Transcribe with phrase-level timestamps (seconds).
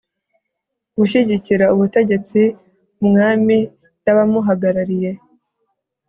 [0.97, 2.41] gushyigikira ubutegetsi
[3.03, 3.57] umwami
[4.03, 5.11] n abamuhagarariye